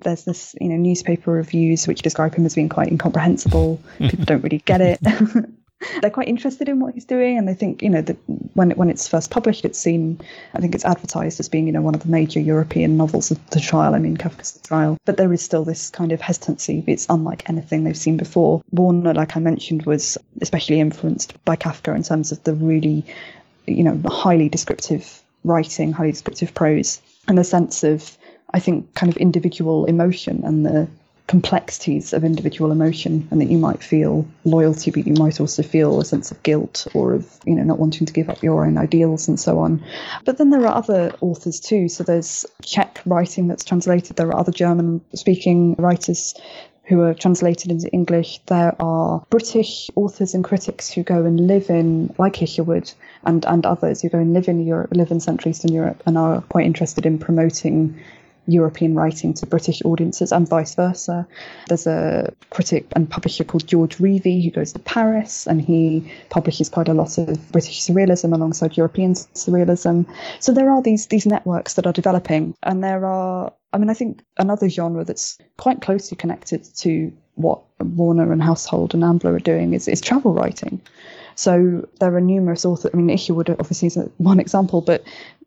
[0.00, 3.80] There's this, you know, newspaper reviews which describe him as being quite incomprehensible.
[3.98, 5.00] People don't really get it.
[6.00, 8.16] they're quite interested in what he's doing, and they think you know that
[8.54, 10.20] when when it's first published, it's seen.
[10.54, 13.38] I think it's advertised as being you know one of the major European novels of
[13.50, 13.94] the trial.
[13.94, 16.82] I mean Kafka's The Trial, but there is still this kind of hesitancy.
[16.86, 18.62] It's unlike anything they've seen before.
[18.70, 23.04] Warner, like I mentioned, was especially influenced by Kafka in terms of the really,
[23.66, 28.16] you know, highly descriptive writing, highly descriptive prose, and the sense of
[28.54, 30.88] I think kind of individual emotion and the
[31.26, 36.00] complexities of individual emotion and that you might feel loyalty but you might also feel
[36.00, 38.76] a sense of guilt or of you know not wanting to give up your own
[38.76, 39.82] ideals and so on.
[40.24, 41.88] But then there are other authors too.
[41.88, 44.16] So there's czech writing that's translated.
[44.16, 46.34] There are other german speaking writers
[46.84, 48.40] who are translated into English.
[48.46, 52.92] There are British authors and critics who go and live in, like Isherwood
[53.24, 56.18] and, and others, who go and live in Europe, live in Central Eastern Europe, and
[56.18, 57.98] are quite interested in promoting
[58.46, 61.26] European writing to British audiences and vice versa.
[61.68, 66.68] There's a critic and publisher called George Reavey who goes to Paris and he publishes
[66.68, 70.06] quite a lot of British surrealism alongside European surrealism.
[70.40, 73.94] So there are these these networks that are developing and there are I mean I
[73.94, 79.40] think another genre that's quite closely connected to what Warner and Household and Ambler are
[79.40, 80.80] doing is, is travel writing.
[81.34, 82.90] So there are numerous authors.
[82.92, 85.02] I mean, Isherwood obviously is one example, but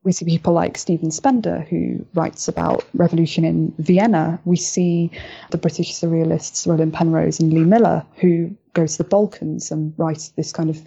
[0.05, 4.39] we see people like Stephen Spender, who writes about revolution in Vienna.
[4.45, 5.11] We see
[5.49, 10.29] the British surrealists Roland Penrose and Lee Miller, who go to the Balkans and write
[10.35, 10.81] this kind of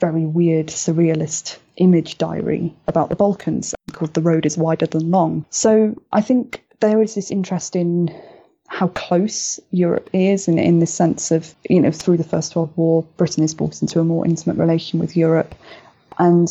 [0.00, 5.44] very weird surrealist image diary about the Balkans called The Road is Wider Than Long.
[5.50, 8.14] So I think there is this interest in
[8.68, 12.72] how close Europe is, and in the sense of, you know, through the First World
[12.76, 15.54] War, Britain is brought into a more intimate relation with Europe.
[16.18, 16.48] And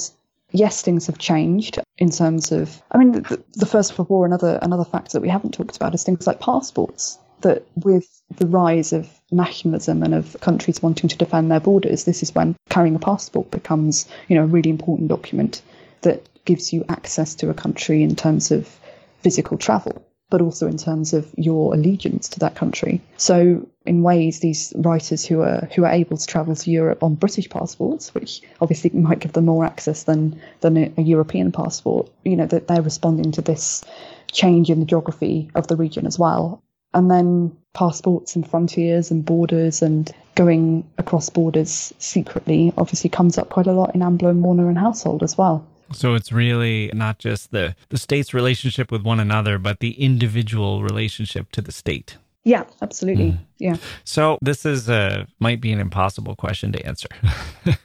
[0.51, 2.81] yes, things have changed in terms of.
[2.91, 4.25] I mean, the, the First World War.
[4.25, 7.17] Another another factor that we haven't talked about is things like passports.
[7.41, 12.23] that with the rise of nationalism and of countries wanting to defend their borders, this
[12.23, 15.61] is when carrying a passport becomes, you know, a really important document
[16.01, 18.79] that gives you access to a country in terms of
[19.19, 23.01] physical travel, but also in terms of your allegiance to that country.
[23.17, 27.15] So in ways, these writers who are who are able to travel to Europe on
[27.15, 32.35] British passports, which obviously might give them more access than than a, European passport, you
[32.35, 33.83] know, that they're responding to this
[34.31, 36.63] change in the geography of the region as well.
[36.93, 43.49] And then passports and frontiers and borders and going across borders secretly obviously comes up
[43.49, 45.65] quite a lot in Ambler and Warner and Household as well.
[45.93, 50.83] So it's really not just the, the state's relationship with one another, but the individual
[50.83, 52.17] relationship to the state.
[52.43, 53.33] Yeah, absolutely.
[53.33, 53.39] Mm.
[53.59, 53.75] Yeah.
[54.03, 57.07] So this is a might be an impossible question to answer.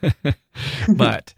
[0.97, 1.35] but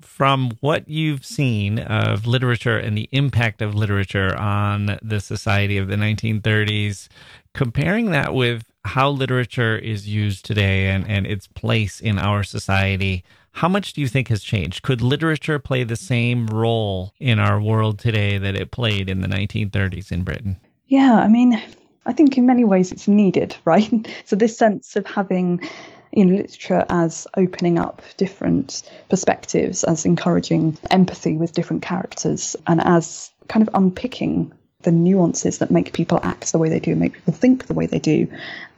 [0.00, 5.88] from what you've seen of literature and the impact of literature on the society of
[5.88, 7.08] the 1930s,
[7.54, 13.24] comparing that with how literature is used today and, and its place in our society,
[13.52, 14.82] how much do you think has changed?
[14.82, 19.28] Could literature play the same role in our world today that it played in the
[19.28, 20.56] 1930s in Britain?
[20.86, 21.60] Yeah, I mean,
[22.06, 24.08] I think in many ways it's needed, right?
[24.24, 25.60] So this sense of having
[26.12, 32.80] you know, literature as opening up different perspectives, as encouraging empathy with different characters, and
[32.80, 34.52] as kind of unpicking
[34.82, 37.86] the nuances that make people act the way they do, make people think the way
[37.86, 38.26] they do.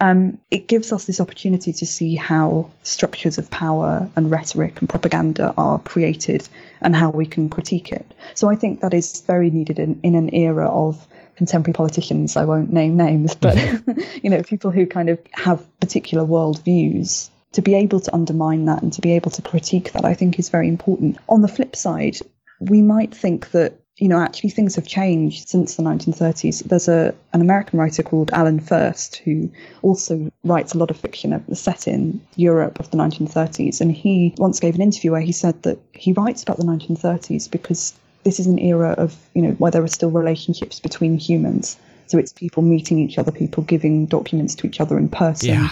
[0.01, 4.89] Um, it gives us this opportunity to see how structures of power and rhetoric and
[4.89, 6.49] propaganda are created
[6.81, 8.07] and how we can critique it.
[8.35, 12.45] So I think that is very needed in, in an era of contemporary politicians, I
[12.45, 13.57] won't name names, but
[14.23, 18.65] you know, people who kind of have particular world views to be able to undermine
[18.65, 21.19] that and to be able to critique that, I think is very important.
[21.29, 22.19] On the flip side,
[22.61, 26.65] we might think that you know actually things have changed since the 1930s.
[26.65, 29.49] There's a an American writer called Alan Furst who
[29.83, 34.59] also writes a lot of fiction set in Europe of the 1930s, and he once
[34.59, 37.95] gave an interview where he said that he writes about the 1930s because
[38.25, 41.77] this is an era of you know where there are still relationships between humans.
[42.09, 45.51] So it's people meeting each other, people giving documents to each other in person.
[45.51, 45.71] Yeah,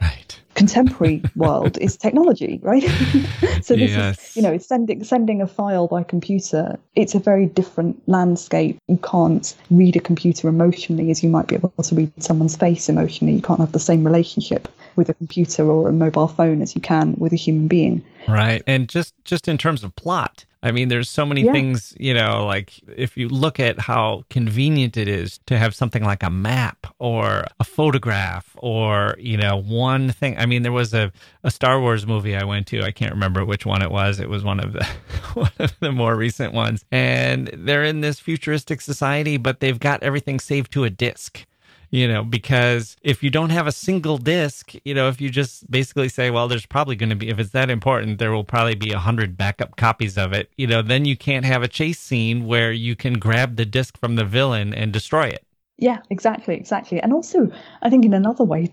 [0.00, 0.37] right.
[0.58, 2.82] Contemporary world is technology, right?
[3.62, 4.30] so this yes.
[4.30, 6.78] is you know sending sending a file by computer.
[6.94, 8.78] It's a very different landscape.
[8.88, 12.88] You can't read a computer emotionally as you might be able to read someone's face
[12.88, 13.34] emotionally.
[13.34, 16.80] You can't have the same relationship with a computer or a mobile phone as you
[16.80, 18.04] can with a human being.
[18.26, 18.62] Right.
[18.66, 21.52] And just just in terms of plot, I mean, there's so many yeah.
[21.52, 26.02] things, you know, like if you look at how convenient it is to have something
[26.02, 30.36] like a map or a photograph or, you know, one thing.
[30.36, 31.12] I mean, there was a,
[31.44, 32.82] a Star Wars movie I went to.
[32.82, 34.18] I can't remember which one it was.
[34.18, 34.84] It was one of the
[35.34, 36.84] one of the more recent ones.
[36.90, 41.46] And they're in this futuristic society, but they've got everything saved to a disk
[41.90, 45.70] you know, because if you don't have a single disc, you know, if you just
[45.70, 48.74] basically say, well, there's probably going to be, if it's that important, there will probably
[48.74, 51.98] be a hundred backup copies of it, you know, then you can't have a chase
[51.98, 55.44] scene where you can grab the disc from the villain and destroy it.
[55.78, 57.00] Yeah, exactly, exactly.
[57.00, 57.50] And also,
[57.82, 58.68] I think in another way,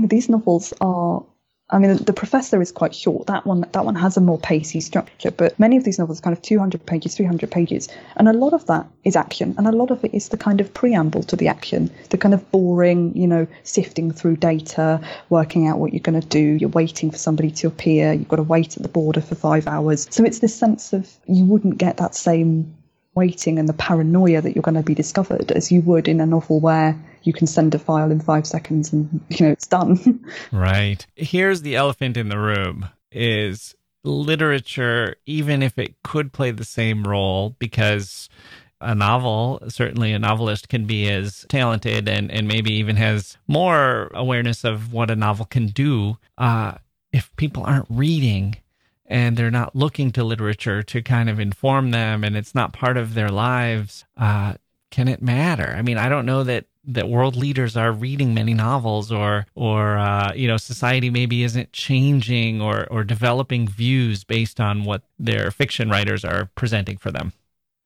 [0.00, 1.24] know, these novels are
[1.72, 3.28] I mean, the professor is quite short.
[3.28, 6.22] That one, that one has a more pacey structure, but many of these novels are
[6.22, 9.72] kind of 200 pages, 300 pages, and a lot of that is action, and a
[9.72, 13.16] lot of it is the kind of preamble to the action, the kind of boring,
[13.16, 16.56] you know, sifting through data, working out what you're going to do.
[16.60, 18.12] You're waiting for somebody to appear.
[18.12, 20.08] You've got to wait at the border for five hours.
[20.10, 22.74] So it's this sense of you wouldn't get that same
[23.14, 26.26] waiting and the paranoia that you're going to be discovered as you would in a
[26.26, 30.24] novel where you can send a file in five seconds and you know it's done.
[30.52, 31.06] Right.
[31.16, 37.04] Here's the elephant in the room is literature even if it could play the same
[37.04, 38.28] role because
[38.80, 44.10] a novel certainly a novelist can be as talented and and maybe even has more
[44.14, 46.72] awareness of what a novel can do uh
[47.12, 48.56] if people aren't reading
[49.10, 52.96] and they're not looking to literature to kind of inform them and it's not part
[52.96, 54.54] of their lives uh,
[54.90, 55.74] can it matter?
[55.76, 59.98] I mean i don't know that that world leaders are reading many novels or or
[59.98, 65.50] uh, you know society maybe isn't changing or or developing views based on what their
[65.50, 67.32] fiction writers are presenting for them.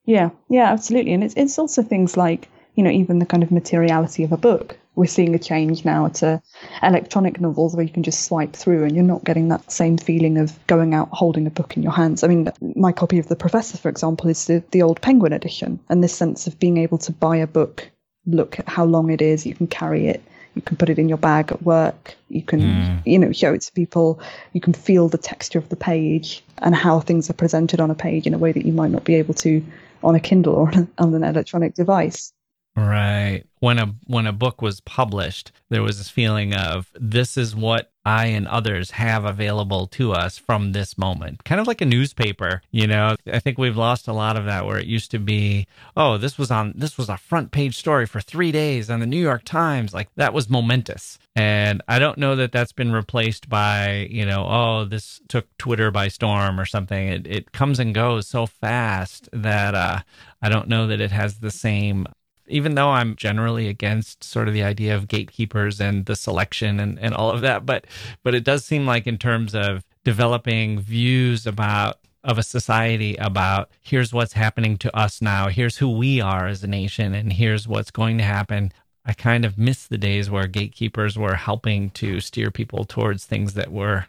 [0.04, 0.30] Yeah.
[0.48, 1.12] Yeah absolutely.
[1.12, 4.36] And it's it's also things like you know even the kind of materiality of a
[4.36, 6.40] book we're seeing a change now to
[6.82, 10.38] electronic novels where you can just swipe through and you're not getting that same feeling
[10.38, 12.22] of going out holding a book in your hands.
[12.22, 15.80] I mean, my copy of The Professor, for example, is the, the old Penguin edition,
[15.88, 17.90] and this sense of being able to buy a book,
[18.26, 20.22] look at how long it is, you can carry it.
[20.54, 22.14] You can put it in your bag at work.
[22.28, 23.02] You can, mm.
[23.04, 24.20] you know, show it to people.
[24.52, 27.94] You can feel the texture of the page and how things are presented on a
[27.96, 29.64] page in a way that you might not be able to
[30.04, 32.32] on a Kindle or on an electronic device.
[32.76, 33.44] Right.
[33.60, 37.92] When a when a book was published, there was this feeling of this is what
[38.04, 41.44] I and others have available to us from this moment.
[41.44, 43.14] Kind of like a newspaper, you know.
[43.32, 46.36] I think we've lost a lot of that where it used to be, oh, this
[46.36, 49.44] was on this was a front page story for 3 days on the New York
[49.44, 49.94] Times.
[49.94, 51.18] Like that was momentous.
[51.36, 55.92] And I don't know that that's been replaced by, you know, oh, this took Twitter
[55.92, 57.06] by storm or something.
[57.06, 60.00] It it comes and goes so fast that uh
[60.42, 62.08] I don't know that it has the same
[62.46, 66.98] even though I'm generally against sort of the idea of gatekeepers and the selection and,
[66.98, 67.86] and all of that, but
[68.22, 73.70] but it does seem like in terms of developing views about of a society about
[73.82, 77.68] here's what's happening to us now, here's who we are as a nation, and here's
[77.68, 78.72] what's going to happen.
[79.04, 83.52] I kind of miss the days where gatekeepers were helping to steer people towards things
[83.54, 84.06] that were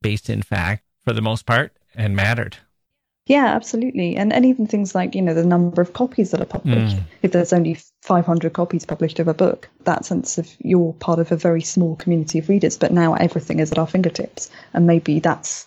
[0.00, 2.56] based in fact for the most part and mattered.
[3.28, 4.16] Yeah, absolutely.
[4.16, 6.96] And and even things like, you know, the number of copies that are published.
[6.96, 7.02] Mm.
[7.22, 11.30] If there's only 500 copies published of a book, that sense of you're part of
[11.30, 14.50] a very small community of readers, but now everything is at our fingertips.
[14.72, 15.66] And maybe that's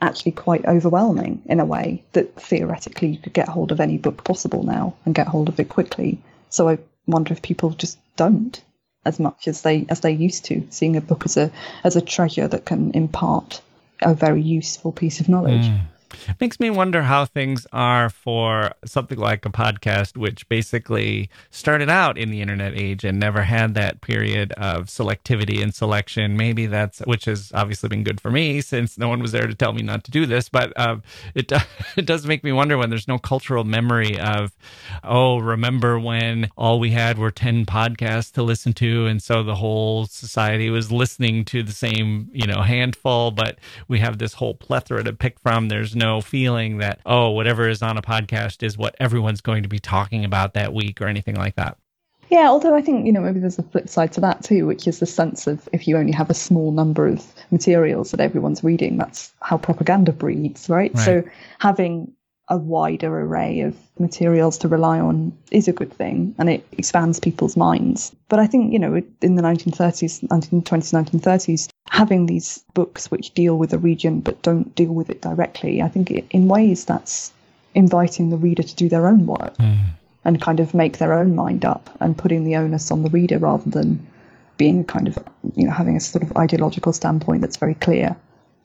[0.00, 4.24] actually quite overwhelming in a way that theoretically you could get hold of any book
[4.24, 6.18] possible now and get hold of it quickly.
[6.48, 8.60] So I wonder if people just don't
[9.04, 11.50] as much as they as they used to, seeing a book as a
[11.84, 13.60] as a treasure that can impart
[14.00, 15.66] a very useful piece of knowledge.
[15.66, 15.80] Mm.
[16.40, 22.18] Makes me wonder how things are for something like a podcast, which basically started out
[22.18, 26.36] in the internet age and never had that period of selectivity and selection.
[26.36, 29.54] Maybe that's, which has obviously been good for me since no one was there to
[29.54, 30.48] tell me not to do this.
[30.48, 30.96] But uh,
[31.34, 31.50] it,
[31.96, 34.52] it does make me wonder when there's no cultural memory of,
[35.04, 39.06] oh, remember when all we had were 10 podcasts to listen to.
[39.06, 43.58] And so the whole society was listening to the same, you know, handful, but
[43.88, 45.68] we have this whole plethora to pick from.
[45.68, 49.68] There's no feeling that, oh, whatever is on a podcast is what everyone's going to
[49.68, 51.76] be talking about that week or anything like that.
[52.30, 54.88] Yeah, although I think, you know, maybe there's a flip side to that too, which
[54.88, 58.64] is the sense of if you only have a small number of materials that everyone's
[58.64, 60.94] reading, that's how propaganda breeds, right?
[60.94, 61.04] right.
[61.04, 61.22] So
[61.58, 62.10] having
[62.48, 67.20] a wider array of materials to rely on is a good thing and it expands
[67.20, 68.14] people's minds.
[68.28, 73.58] But I think, you know, in the 1930s, 1920s, 1930s, having these books which deal
[73.58, 77.32] with a region but don't deal with it directly, I think in ways that's
[77.74, 79.78] inviting the reader to do their own work mm.
[80.24, 83.38] and kind of make their own mind up and putting the onus on the reader
[83.38, 84.06] rather than
[84.56, 85.18] being kind of,
[85.54, 88.14] you know, having a sort of ideological standpoint that's very clear.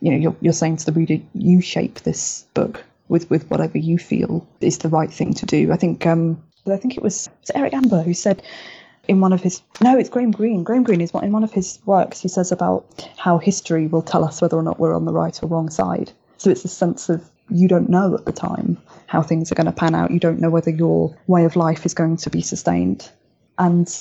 [0.02, 3.78] You know, you're, you're saying to the reader, you shape this book with with whatever
[3.78, 5.72] you feel is the right thing to do.
[5.72, 8.44] I think um, I think it was, was Eric Ambler who said
[9.08, 10.64] in one of his no, it's Graham Greene.
[10.64, 12.20] Graham Greene is one in one of his works.
[12.20, 15.42] He says about how history will tell us whether or not we're on the right
[15.42, 16.12] or wrong side.
[16.38, 18.78] So it's a sense of you don't know at the time
[19.08, 20.12] how things are going to pan out.
[20.12, 23.10] You don't know whether your way of life is going to be sustained,
[23.58, 23.94] and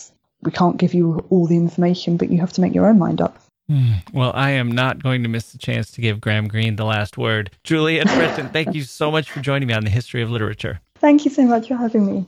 [0.42, 3.20] we can't give you all the information, but you have to make your own mind
[3.20, 3.38] up.
[3.68, 3.94] Hmm.
[4.12, 7.18] Well, I am not going to miss the chance to give Graham Greene the last
[7.18, 7.50] word.
[7.64, 10.80] Juliette Bretan, thank you so much for joining me on the history of literature.
[10.96, 12.26] Thank you so much for having me.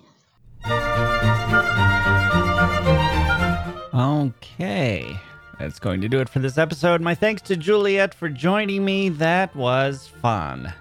[4.19, 5.17] Okay.
[5.61, 7.01] That's going to do it for this episode.
[7.01, 9.11] My thanks to Juliette for joining me.
[9.11, 10.73] That was fun.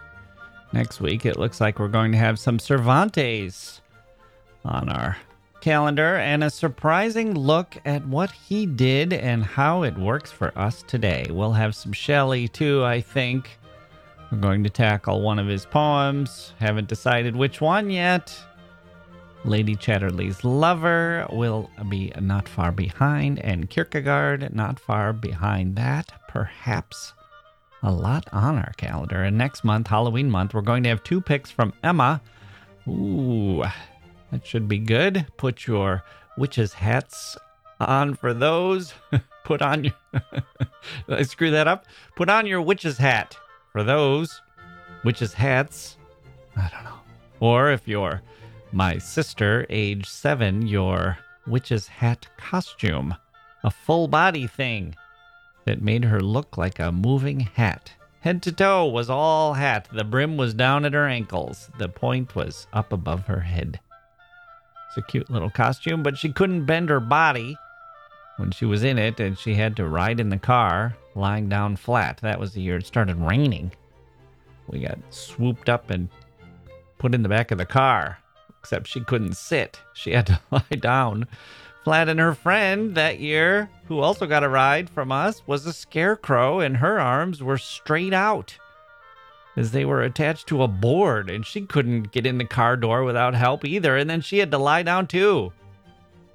[0.73, 3.81] Next week, it looks like we're going to have some Cervantes
[4.65, 5.17] on our
[5.61, 10.83] calendar and a surprising look at what he did and how it works for us
[10.87, 11.27] today.
[11.29, 13.59] We'll have some Shelley too, I think.
[14.31, 16.53] We're going to tackle one of his poems.
[16.59, 18.35] Haven't decided which one yet.
[19.45, 26.11] Lady Chatterley's Lover will be not far behind, and Kierkegaard not far behind that.
[26.27, 27.13] Perhaps
[27.83, 29.23] a lot on our calendar.
[29.23, 32.21] And next month, Halloween month, we're going to have two picks from Emma.
[32.87, 33.63] Ooh,
[34.31, 35.27] that should be good.
[35.37, 36.03] Put your
[36.37, 37.37] witches' hats
[37.79, 38.93] on for those.
[39.43, 39.93] Put on your.
[41.09, 41.85] I screw that up?
[42.15, 43.37] Put on your witch's hat
[43.71, 44.41] for those.
[45.03, 45.97] Witch's hats.
[46.55, 46.99] I don't know.
[47.39, 48.21] Or if you're
[48.71, 53.15] my sister, age seven, your witch's hat costume.
[53.63, 54.95] A full body thing
[55.65, 57.93] that made her look like a moving hat.
[58.21, 59.87] Head to toe was all hat.
[59.91, 61.69] The brim was down at her ankles.
[61.77, 63.79] The point was up above her head.
[64.87, 67.57] It's a cute little costume, but she couldn't bend her body
[68.37, 71.75] when she was in it, and she had to ride in the car lying down
[71.75, 72.19] flat.
[72.21, 73.71] That was the year it started raining.
[74.67, 76.09] We got swooped up and
[76.97, 78.19] put in the back of the car,
[78.67, 79.79] except she couldn't sit.
[79.93, 81.25] She had to lie down
[81.85, 82.09] flat.
[82.09, 86.59] And her friend that year, who also got a ride from us, was a scarecrow,
[86.59, 88.57] and her arms were straight out
[89.55, 93.05] as they were attached to a board and she couldn't get in the car door
[93.05, 93.95] without help either.
[93.95, 95.53] And then she had to lie down too.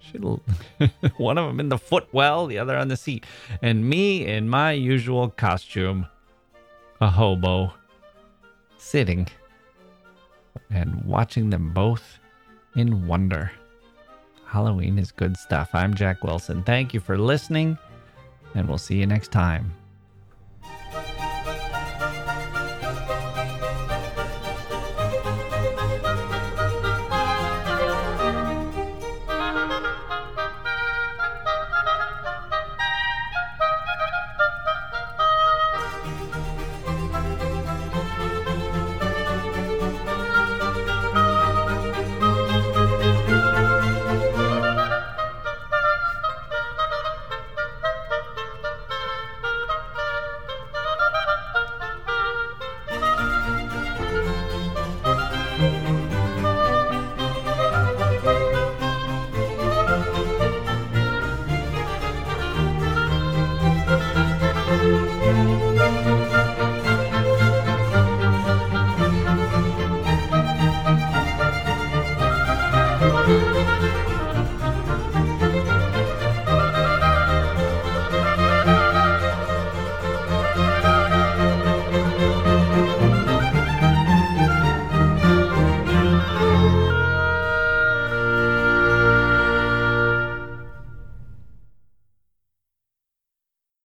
[0.01, 0.17] She,
[1.19, 3.27] one of them in the footwell, the other on the seat,
[3.61, 6.07] and me in my usual costume,
[6.99, 7.75] a hobo,
[8.79, 9.29] sitting
[10.71, 12.19] and watching them both
[12.77, 13.51] in wonder.
[14.47, 15.71] Halloween is good stuff.
[15.75, 16.63] I'm Jacke Wilson.
[16.63, 17.79] Thank you for listening,
[18.55, 19.73] and we'll see you next time.